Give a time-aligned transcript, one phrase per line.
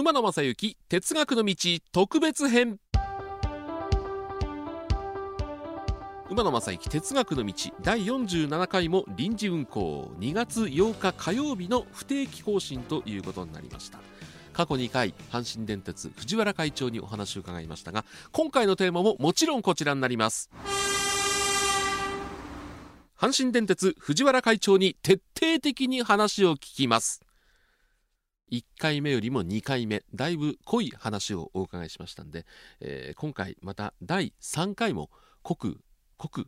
[0.00, 1.56] 馬野正幸哲学の道
[1.90, 2.78] 特別編。
[6.30, 7.52] 馬野正幸哲学の道
[7.82, 10.12] 第47回も臨時運行。
[10.20, 13.98] 2月8日火曜日の不定期更新ということになりました。
[14.52, 20.48] 過去2回阪神電鉄藤原会長にお話を伺いましたが今回のテーマももちろんこちらになります。
[23.18, 27.20] 阪神電鉄藤原会長に徹底的に話を聞きます。
[28.50, 32.46] 1回目よりも2回目だいぶ濃い話をお伺いしましたんで、
[32.80, 35.10] えー、今回また第3回も
[35.42, 35.80] 濃く
[36.16, 36.46] 濃く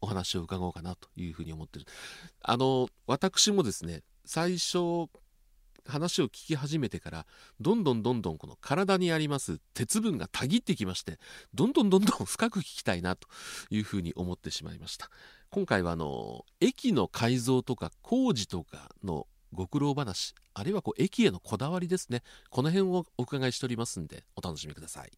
[0.00, 1.86] お話を伺おうかなというふうに思ってる。
[2.42, 5.08] あの私もですね最初
[5.86, 7.26] 話を聞き始めてから
[7.60, 11.18] どんどんどんどんこの体にあります鉄分がたぎってきまして
[11.54, 13.28] どんどんどんどん深く聞きたいなと
[13.70, 15.10] いうふうに思ってしまいました。
[15.50, 22.22] 今回はあの駅の改造とか工事とかのご苦労話あるいはこう駅へのこだわりですね。
[22.50, 25.10] この辺をお伺いしておりますんでお楽しみください。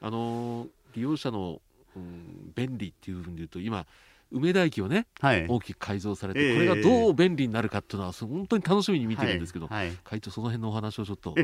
[0.00, 1.60] あの利用者の、
[1.96, 3.86] うん、便利っていうふうに言うと今
[4.30, 11.34] 梅田駅をね、はい、大きく改造されて、えー、これがどう便利になるかっていうのは本当に楽しみに見てるんですけど、はいはい、会長その辺のお話をちょっと。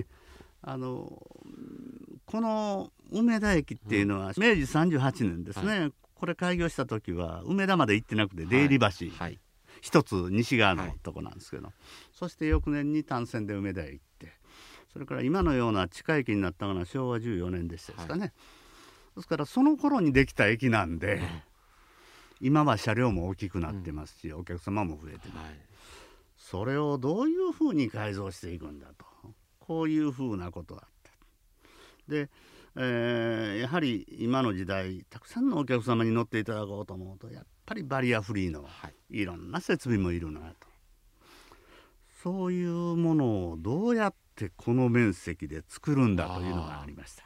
[0.66, 1.22] あの
[2.24, 9.38] この梅田駅っていうのは明治38年ですね、これ開業した時は梅田まで行ってなくて出入り橋、はい
[9.84, 11.72] 一つ西側のとこなんですけど、はい、
[12.14, 14.32] そして翌年に単線で梅田へ行って。
[14.90, 18.30] それから今のような地下駅になったのは昭和14年でしたですかね、はい、
[19.16, 21.20] ですからその頃にできた駅なんで、
[22.40, 25.56] 今は車両も大きくなってますし、うん、お客様も増えてます、はい、
[26.38, 29.04] それをどういうふうに改造していくんだと。
[29.58, 30.88] こういうふうなことがあっ
[32.08, 32.30] てで
[32.76, 38.66] えー、やはり今の時代たくさんのお客様に乗っていただこうと思うとやっぱりバリアフリーの
[39.10, 40.54] いろんな設備もいるなと、
[42.22, 47.24] そういうものをどうやってこの面積で作るんだというのがありました。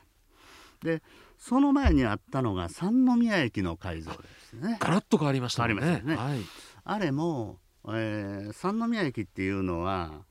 [0.82, 1.02] で
[1.38, 4.18] その前にあったのが三宮駅の改造で
[4.50, 4.76] すね。
[4.80, 5.74] ガラッと変わりましたね。
[5.74, 6.40] ねはい、
[6.84, 10.24] あれも、えー、三宮駅っていうのは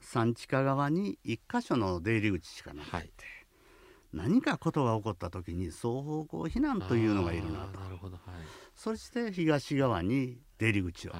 [0.00, 3.10] 山地下側に1箇所の出入り口しかなくて、はい
[4.14, 7.80] 何かことが起こった時に双方向避難というのがいるなと。
[7.80, 8.34] なるほど、はい、
[8.76, 11.12] そして東側に出入り口を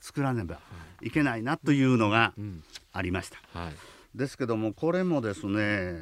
[0.00, 0.60] 作らねば
[1.00, 1.10] い。
[1.10, 2.34] けないなというのが
[2.92, 3.74] ありました、はい、
[4.14, 5.94] ですけどもこれもですね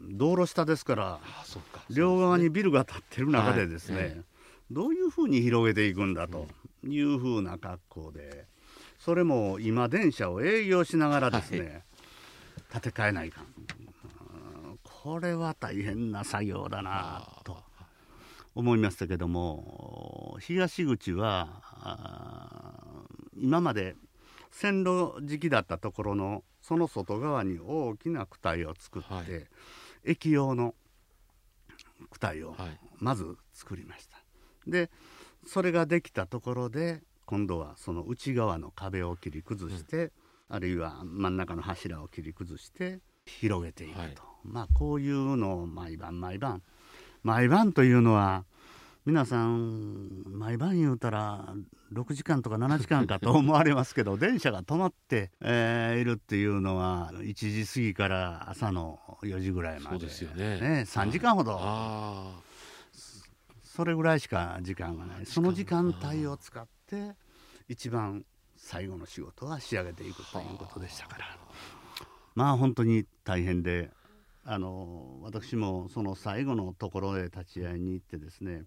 [0.00, 1.20] 道路下ですから
[1.90, 4.16] 両側にビルが建ってる中でですね、はい、
[4.70, 6.46] どういうふうに広げていくんだと
[6.84, 8.46] いうふうな格好で
[8.98, 11.84] それも今電車を営業しながらですね、
[12.72, 13.44] 建て替えないかん
[15.04, 17.58] これは大変な作業だなと
[18.54, 21.60] 思いましたけども東口は
[23.36, 23.96] 今まで
[24.50, 29.46] 線路時期だったところのその外側に大きな区体を作って、はい、
[30.06, 30.74] 駅用の
[32.08, 32.56] 区体を
[32.96, 34.16] まず作りました。
[34.66, 34.90] で
[35.46, 40.10] それができたところで今度はその内側の壁を切り崩して、うん、
[40.48, 44.14] あるいは真ん中の柱を切り崩して広げていくと、はい、
[44.44, 46.62] まあこういうのを毎晩毎晩
[47.22, 48.44] 毎晩というのは
[49.06, 51.54] 皆さん毎晩言うたら
[51.92, 59.98] 6時間とか7時間かと思われますけど電車が止まって、 えー、いるっていうのは1時過ぎから朝の4時ぐらいまで。
[59.98, 60.58] そうですよね。
[60.58, 61.60] ね3時間ほど。
[63.62, 65.26] それぐらいしか時間がない。
[65.26, 67.14] その時間帯を使って
[67.68, 68.24] 一番
[68.56, 71.43] 最後の仕事は仕上げていくということでしたから。
[72.34, 73.90] まあ本当に大変で
[74.44, 78.64] あの私もその最後のところへ立ち会いに行ってですね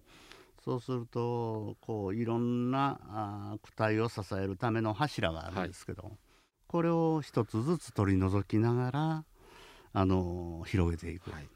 [0.63, 6.11] そうするとこういろんなあ躯体を支えるための柱があるんですけど、はい、
[6.67, 9.25] これを一つずつ取り除きながら
[9.93, 11.47] あの広げていく、はい、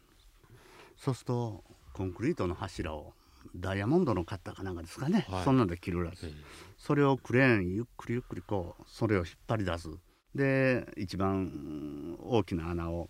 [0.98, 3.14] そうするとコンクリートの柱を
[3.56, 6.36] ダイヤモンドのカッターかなんかですかね、はい、そんなんで切るらしい、
[6.78, 9.90] それをクレーンゆっくりゆっくりこうそれを引っ張り出す
[10.36, 13.10] で一番大きな穴を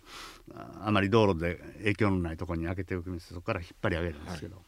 [0.80, 4.64] あまり道路で影響のないところに開けておくんですそこから引っ張り上げるんですけど、はい、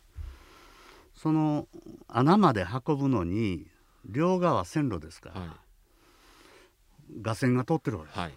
[1.14, 1.66] その
[2.08, 3.66] 穴まで運ぶのに
[4.04, 5.50] 両側線路ですから、はい、
[7.22, 8.34] 画線が通ってるわけです、はい、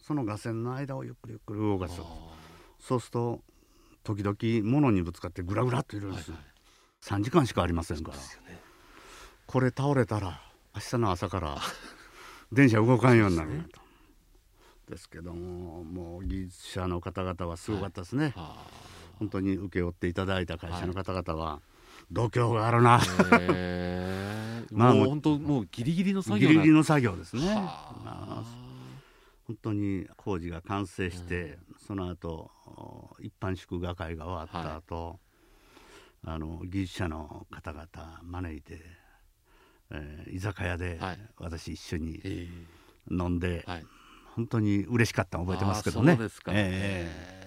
[0.00, 2.00] その画線の間をゆっくりゆっくり動かす。
[2.80, 3.40] そうすると
[4.02, 8.22] 時々物にぶつかってぐらぐらっといるんです、はいはい、3時間しかありませんから、ね、
[9.46, 10.40] これ倒れたら
[10.74, 11.58] 明日の朝から
[12.52, 13.80] 電車動かんようになると。
[14.90, 21.60] ですけどももう技術者の方々はすごかったですね、はい、本当に請け負っていただいた会社の方々は、
[22.10, 23.00] 度胸があるな、
[24.72, 27.54] まあもう本当もうギリギリの作業ギリギリの作業ですね。
[29.46, 32.50] 本当に工事が完成して、その後
[33.20, 35.20] 一般祝賀会が終わった後、
[36.24, 38.80] はい、あの技術者の方々招いて、
[39.90, 41.00] えー、居酒屋で
[41.38, 42.20] 私一緒に
[43.10, 43.86] 飲んで、はい、
[44.34, 46.14] 本当に嬉しかったの覚えてますけどね。
[46.16, 47.40] そうですか、えー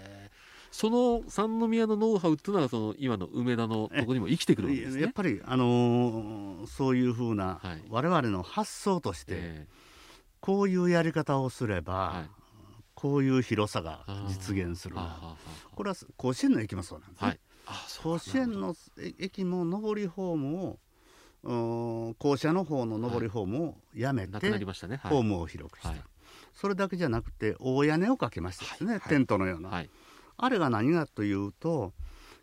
[0.73, 5.03] その三宮のノウハウっていうのはその今の梅田のとこにも生きてくるわけですね。
[5.03, 9.73] やっぱりあのー、そういうふうな、はい、我々の発想として、えー、
[10.39, 12.29] こういうやり方をすれば、はい、
[12.95, 15.37] こういう広さが実現するな。
[15.75, 17.27] これは甲子園の駅もそうなんですね。
[17.27, 17.39] はい、
[18.01, 18.75] 甲子園の
[19.19, 20.79] 駅も上りホームを
[21.43, 24.59] 校舎の方の上りホームをやめて、ね、
[25.03, 25.93] ホームを広くした、
[26.53, 29.83] それだけじゃなくて大屋根をかけましたですね、テントのような。
[30.37, 31.93] あれが何かというと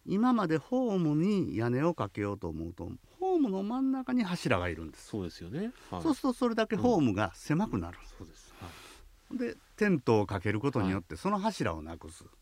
[0.07, 5.09] 今までホームに屋根をかけようと思うとホームの真ん中に柱がいるんです。
[5.09, 12.33] そうですよね、はい、そうするとそれだけホームが狭くなる、うん、そうです、はい、でテントをかけることによってその柱をなくす、はい、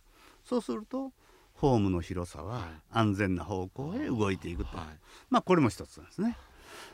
[0.44, 1.12] そうすると
[1.54, 4.70] ホームの広さは安全な方向へ動いていくと、
[5.28, 6.36] まあこれも一つなんですね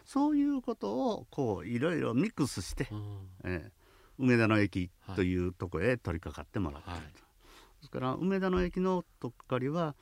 [0.05, 7.25] そういうことをこういろいろミックスして、うん、えー、梅田の駅というとこへ取り掛かってもらっていると。
[7.81, 9.95] ですから梅田の駅のとっかりは、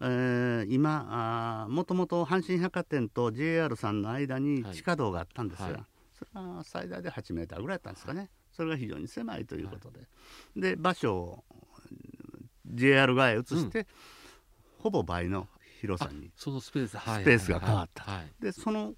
[0.00, 5.72] えー、今もともと阪神百貨店と JR さんの間に地下道があったんですが、はい。
[5.74, 10.06] はい、それは最大で8メーターぐらいだったんですかね、それが非常に狭いということで、は
[10.56, 11.44] い、で場所を
[12.66, 13.86] JR 側へ移して、うん、
[14.78, 15.48] ほぼ倍の
[15.80, 18.04] 広さにそのスペース,、スペースが変わった、
[18.40, 18.94] でその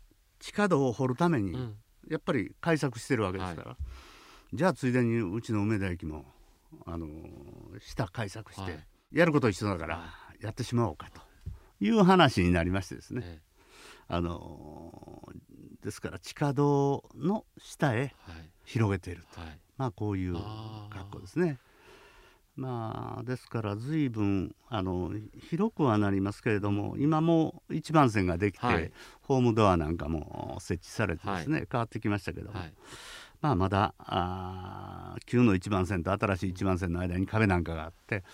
[0.46, 1.74] 地下道を掘るために、うん、
[2.08, 3.76] やっぱり開削してるわけですから、
[4.52, 6.24] じゃあついでにうちの梅田駅も
[6.84, 7.08] あの
[7.80, 8.78] 下改作して、
[9.10, 10.04] やること一緒だから
[10.40, 11.20] やってしまおうかと。
[11.80, 13.40] いう話になりましてですね、
[14.06, 15.28] あの
[15.82, 18.14] ですから地下道の下へ
[18.64, 20.34] 広げていると、はい、まあこういう
[20.90, 21.58] 格好ですね。
[22.56, 25.12] まあですから随分あの
[25.50, 32.58] 広くはなりますけれども今も一番線ができて、はい、ホームドアなんかも設置されてですね、はい、変わってきましたけども、
[33.42, 38.24] まあ、まだあ旧の一番線と新しい一番線の間に壁なんかがあって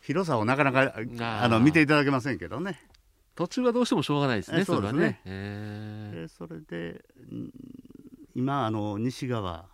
[0.00, 1.48] 広さをなかなかあ。
[1.48, 2.80] の見ていただけませんけどね。
[3.34, 5.20] 途中はどうしてもしょうがないですねそうですね。
[5.24, 7.04] えそれで
[8.34, 9.66] 今あの西側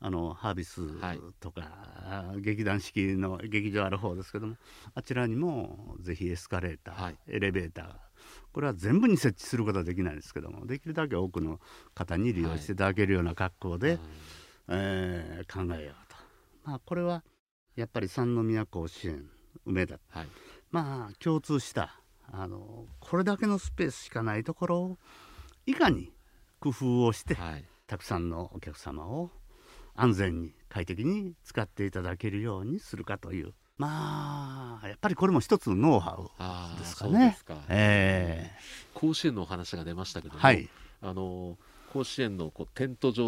[0.00, 0.80] あのハービス
[1.40, 4.56] とか、はい、劇団四季の劇場ある方ですけども
[4.94, 7.88] あちらにもぜひエスカレーター、はい、エレベーター
[8.52, 11.58] これは全部に設置することはできないですけどもできるだけ多くの
[11.94, 12.76] 方に利用してい。
[12.76, 13.98] ただけるような格好で、はい、
[14.68, 16.16] えー、考えようと、
[16.64, 17.24] まあ、これは
[17.74, 19.28] やっぱり三宮甲子園
[19.66, 20.26] 梅田、はい、
[20.70, 24.98] まあ共通したあのこれだけのスペースしかないところを
[25.66, 26.12] いかに
[26.60, 29.30] 工夫をして、はい、たくさんのお客様を
[30.00, 33.52] 安全に快適に使っていただけるようにするかという。
[33.78, 36.12] まあやっぱりこれも一つのノウハ
[36.76, 37.36] ウですかね。
[37.44, 37.56] か。
[37.68, 40.68] えー、甲子園のお話が出ましたけども、はい、
[41.02, 41.58] あの
[41.92, 43.26] 甲子園のこうテント場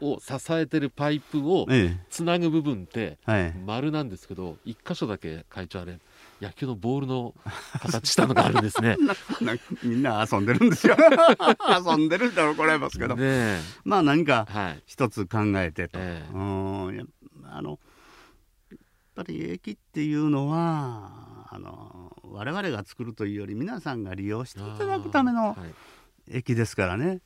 [0.00, 1.66] を支えてるパイプを
[2.10, 3.18] つなぐ部分って
[3.64, 5.98] 丸なんですけど、一箇所だけ会長あれ
[6.40, 7.34] 野球のボールの
[7.80, 8.96] 形したのがあるんですね。
[9.82, 10.96] みんな遊んでるんですよ。
[11.86, 14.46] 遊んでる怒られますけど、ね、まあ何か
[14.86, 17.06] 一つ考えてと、はいえー、
[17.44, 17.78] あの
[19.20, 25.56] ぱり駅っていうのはあの我々が作るというより皆さんが利用していただくための
[26.30, 27.20] 駅ですからね。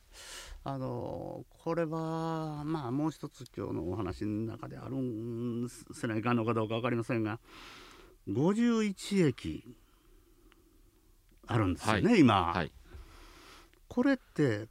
[0.67, 7.39] あのこれはまあもう一つ今日のお話の中であるんせないかんのかどうか分かりませんが
[8.27, 9.75] 51駅
[11.47, 12.71] あるんですよね、はい、今、はい、
[13.87, 14.67] これって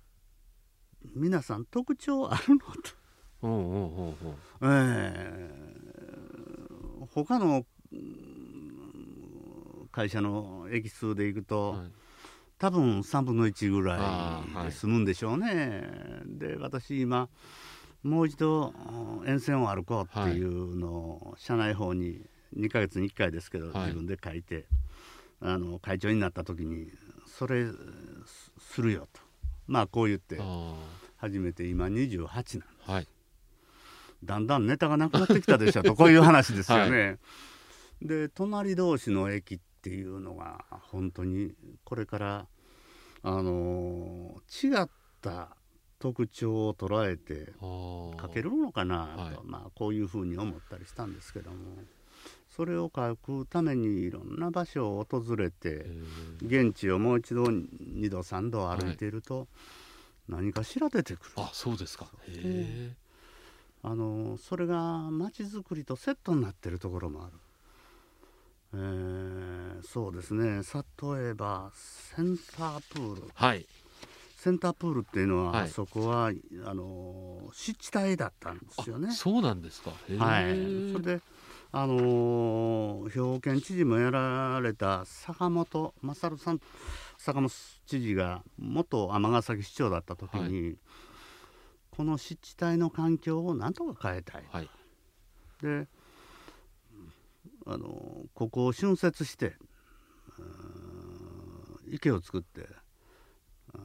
[1.14, 2.60] 皆さん特徴あるの？
[2.60, 4.16] と。
[4.62, 5.50] ええ。
[7.14, 7.66] 他の
[9.92, 11.90] 会社の駅数でいくと、はい、
[12.58, 15.46] 多分3分の1ぐらいで済むんでしょうね。
[15.46, 15.52] は
[16.26, 17.28] い、で私今
[18.02, 18.74] もう一度
[19.26, 22.22] 沿線を歩こうっていうのを社内法に
[22.56, 24.66] 2ヶ月に1回ですけど、自分で書いて
[25.40, 26.88] あの会長になった時に
[27.26, 27.66] それ
[28.58, 29.20] するよと。
[29.66, 30.38] まあこう言って
[31.16, 32.50] 初めて今28なんで
[32.84, 32.90] す。
[32.90, 33.08] はい。
[34.24, 35.94] だんだんネタがなくなってきたでしょと。
[35.96, 37.06] こういう話ですよね。
[37.06, 37.18] はい、
[38.02, 42.46] で隣同士の駅っていうのが本当にこれから
[43.22, 44.88] あの違っ
[45.20, 45.56] た
[45.98, 51.56] 特徴を捉えて書けるのかなと、はい、まあ、こういうふうに思ったりしたんですけども
[52.54, 55.86] それを書くためにいろんな場所を訪れて
[56.40, 59.48] 現地をもう一度2度3度歩いていると、
[60.28, 61.30] 何かしら出てくる。
[61.36, 62.92] あそうですかへ
[63.82, 67.32] あのそれがまちづくりとセットになってるところもある。
[68.76, 73.64] えー、そうですね例えばセンタープール、はい、
[74.36, 76.32] センタープールっていうのは、はい、そこは
[76.64, 79.12] あの湿地帯だったんですよね。
[79.12, 79.90] そうなんですか。
[79.90, 80.92] はい。
[80.92, 81.20] それで
[81.76, 86.60] あの兵庫県知事もやられた坂本勝さん
[87.18, 87.50] 坂本
[87.84, 90.76] 知事が元尼崎市長だった時に、はい、
[91.90, 94.44] この湿地帯の環境をなんとか変えたい。
[94.52, 94.70] はい、
[95.62, 95.88] で
[97.66, 99.56] あのここを浚渫して
[101.88, 102.68] 池を作って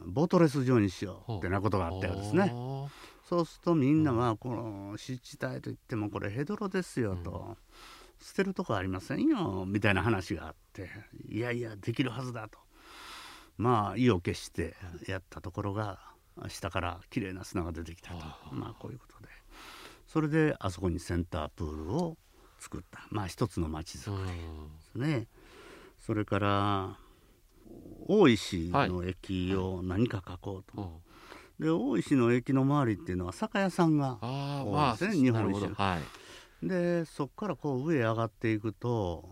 [0.06, 2.54] ボートレス状にしようってなことがあったようですね。
[3.30, 7.58] そうするとみんなはこの湿地帯といってもこれヘドロですよと、
[8.20, 10.90] 捨てるとこありませんよみたいな話があって。
[11.30, 12.58] いやいやできるはずだと。
[13.58, 14.74] まあ意を決して
[15.08, 16.00] やったところが
[16.48, 18.16] 下からきれいな砂が出てきたと。
[18.52, 19.30] まあこういうことで。
[20.08, 22.18] それであそこにセンタープールを
[22.60, 23.06] 作った。
[23.12, 24.40] まあ一つの町づくりで
[24.92, 25.28] すね。
[26.00, 26.98] それから
[28.08, 30.90] 大石の駅を何か書こうと、はい、
[31.60, 36.00] で大石の駅の周りっていうのは酒屋さんが多いですね、日本一、は
[36.64, 39.26] い、でそこからこう上へ上がっていくと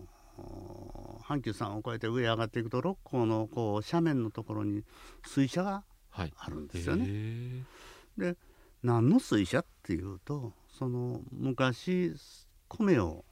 [1.22, 4.84] 阪急さんを越えて上へ上がっていくと六甲のこう斜面のところに
[5.26, 7.64] 水車があるんですよね。
[8.18, 8.36] はい、で
[8.82, 12.14] 何の水車っていうとその昔
[12.68, 13.24] 米を、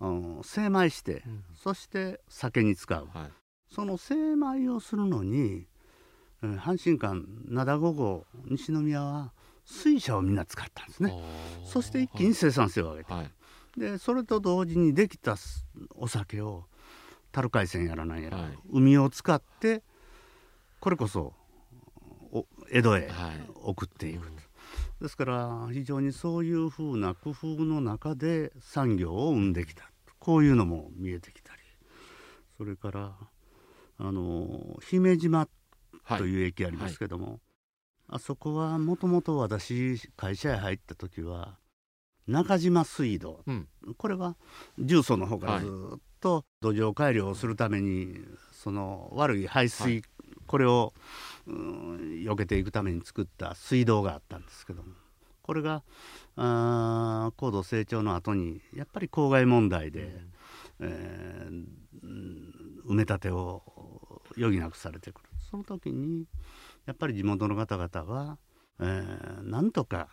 [0.00, 3.30] うん、精米して、うん、そして酒に使う、はい、
[3.72, 5.66] その精米をするのに、えー、
[6.42, 9.32] 阪神間灘5号西宮は
[9.64, 11.12] 水車をみんな使ったんですね。
[11.64, 13.30] そして一気に生産性を上げて、はい、
[13.78, 15.36] でそれと同時にできた
[15.94, 16.64] お酒を
[17.32, 19.82] 樽海鮮やらないやら、はい、海を使って
[20.80, 21.34] これこそ
[22.70, 23.10] 江戸へ
[23.62, 29.90] 送っていく、はい、ですから非常にそういうふうな工夫の中で産業を生んできた。
[30.18, 31.62] こういうのも見えてきたり。
[32.58, 33.16] それから
[33.98, 35.48] あの姫島
[36.16, 37.32] という駅ありますけども、はい。
[37.32, 37.40] はい、
[38.16, 41.58] あそこはもともと私会社へ入った時は
[42.26, 44.36] 中島水道、うん、これは
[44.78, 48.18] 重曹の方からずっと土壌改良をするために
[48.52, 50.02] その悪い排水、はい、
[50.46, 50.92] これを、
[51.46, 54.88] うん、避けていくために作った水道があったんですけども。
[55.42, 55.82] これが
[56.36, 60.02] あ高度成長の後にやっぱり公害問題で、
[60.78, 66.26] うん、えー、埋め立てを余儀なくされてくるその時に
[66.86, 68.38] やっぱり地元の方々は、
[68.80, 70.08] えー、なんとか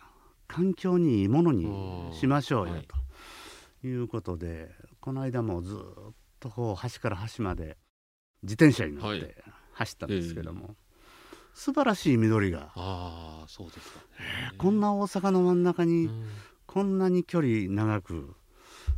[0.48, 1.68] 環境にいいものに
[2.14, 2.74] しましょうよ
[3.82, 3.94] とい。
[3.94, 7.76] うことで、この間もずっとこう端から端まで
[8.42, 9.36] 自転車に乗って
[9.72, 10.74] 走ったんですけども、はいえ。
[10.74, 10.76] ー、
[11.54, 14.00] 素晴らしい緑があそうですか、
[14.52, 16.10] えー、こんな大阪の真ん中に
[16.66, 18.34] こんなに距離長く、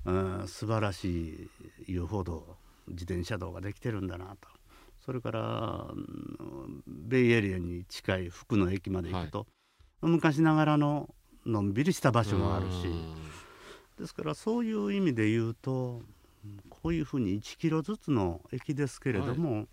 [0.05, 1.51] うん、素晴らし
[1.87, 2.57] い遊歩道
[2.89, 4.49] 自転車道ができてるんだなと
[5.05, 5.87] それから
[6.87, 9.39] ベイエリアに近い福の駅まで行くと、
[10.01, 11.15] はい、昔ながらの
[11.47, 12.87] のんびりした場所もあるし。
[13.99, 16.01] ですからそういう意味で言うと
[16.71, 19.67] こういうふうに1キロずつの駅ですけれども、はい、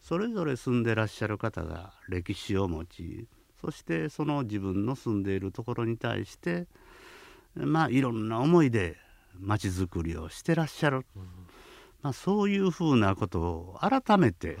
[0.00, 3.26] それぞれ住んでらっしゃる方が歴史を持ち
[3.60, 6.66] そしてその自分の住んでいるところに対して
[7.54, 8.96] まあいろんな思いで
[9.40, 11.06] 町づくりをしてらっしゃる、
[12.02, 14.58] まあ、そういうふうなことを改めて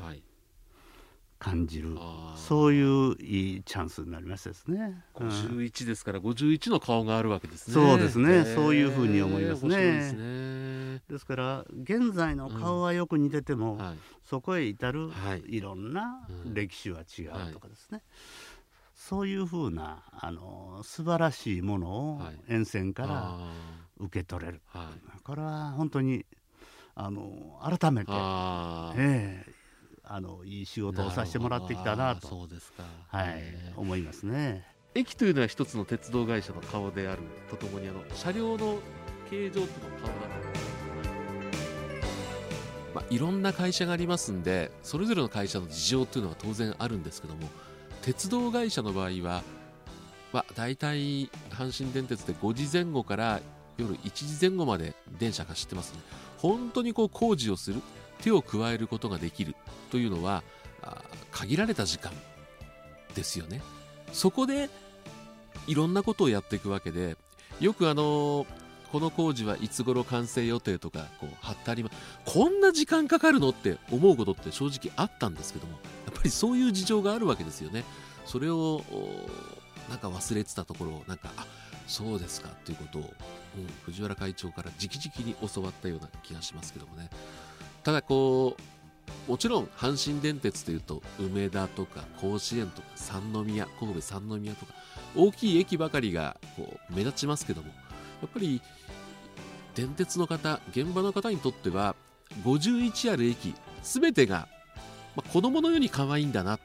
[1.38, 5.04] 感じる、はい、そういういいチャンスになりましたですね。
[5.14, 7.74] 51ですから51の顔があるわけですね。
[7.74, 9.76] そうですね、そういうふうに思いますね。
[9.76, 11.02] ですね。
[11.08, 13.78] ですから現在の顔はよく似てても、うん。
[13.78, 15.10] はい、そこへ至る
[15.48, 15.60] い。
[15.60, 17.96] ろんな歴史は違うとかですね。
[17.96, 18.02] はい
[19.02, 23.36] そういうふうなあの素晴らしいものを沿線から
[23.98, 26.24] 受け取れる、はい、これは本当に
[26.94, 29.52] あの改めて、ええ
[30.04, 32.28] あのいい仕事をさせてもらってきたなと。
[32.28, 33.42] そうですか、はい、
[33.76, 34.66] 思いますね。
[34.94, 38.78] 駅というのは一つの鉄道会社の顔であるとともにあの車両の
[39.30, 39.68] 形状というの
[40.02, 40.12] 顔だ
[42.94, 47.48] まあ、いろんな会社がありますんでそれぞれの会社の事情というのは当然あるんですけども
[48.02, 49.42] 鉄道会社の場合は、
[50.30, 53.40] まあ、大体阪神電鉄で5時前後から
[53.78, 56.00] 夜1時前後まで電車が走ってますね
[56.42, 57.80] 本当にこう工事をする
[58.20, 59.54] 手を加えることができる
[59.90, 60.42] というのは
[61.30, 62.12] 限られた時間
[63.14, 63.62] ですよね。
[64.12, 64.68] そこで
[65.68, 67.16] いろんなことをやっていくわけで
[67.60, 68.46] よくあの
[68.90, 71.96] この工事はいつ頃完成予定とかこう貼ってあります。
[72.24, 75.78] こんな時間かかるのって思うことって正直あったんですけどもや
[76.10, 77.84] っぱりそういう事情があるわけですよね。
[78.26, 78.82] それを
[79.88, 81.46] なんか忘れてたところをなんかあ
[81.86, 83.14] そうですかということを、
[83.56, 87.10] うん、藤原会長から直々に教わったような気がしますけどもね。
[87.82, 94.74] ただこうもちろん阪神電鉄というと梅田とか甲子園とか三宮神戸三宮とか
[95.16, 97.74] 大きい駅ばかりがこう目立ちますけどもや
[98.26, 98.62] っぱり
[99.74, 101.94] 電鉄の方現場の方にとっては
[102.44, 104.48] 51ある駅全てが、
[105.16, 106.60] まあ、子供のように可愛いんだなっ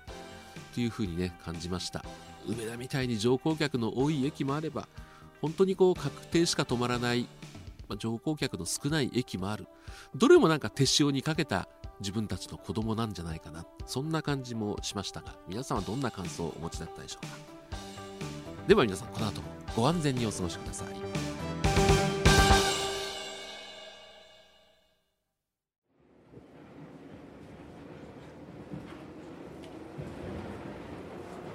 [0.74, 2.04] ていうふうにね感じました。
[2.48, 4.88] 梅田みたいに乗降客の多い駅もあれば
[5.42, 7.28] 本当にこう確定しか止まらない、
[7.88, 9.68] まあ、乗降客の少ない駅もある。
[10.16, 11.68] どれもなんか手塩にかけた
[12.00, 13.66] 自分たちの子供なんじゃないかな。
[13.86, 17.34] そんな感じもしましたが皆さんはどんな感想をお持ちだったでしょうか。
[18.68, 21.27] では皆さんこの後もご安全にお過ごしください。